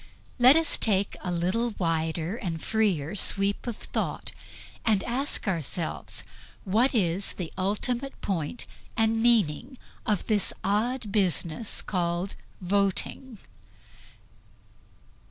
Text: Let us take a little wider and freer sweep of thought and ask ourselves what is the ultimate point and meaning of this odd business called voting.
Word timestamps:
Let 0.39 0.55
us 0.55 0.79
take 0.79 1.15
a 1.21 1.31
little 1.31 1.75
wider 1.77 2.35
and 2.35 2.59
freer 2.59 3.13
sweep 3.13 3.67
of 3.67 3.77
thought 3.77 4.31
and 4.83 5.03
ask 5.03 5.47
ourselves 5.47 6.23
what 6.63 6.95
is 6.95 7.33
the 7.33 7.53
ultimate 7.55 8.19
point 8.19 8.65
and 8.97 9.21
meaning 9.21 9.77
of 10.07 10.25
this 10.25 10.53
odd 10.63 11.11
business 11.11 11.83
called 11.83 12.35
voting. 12.61 13.37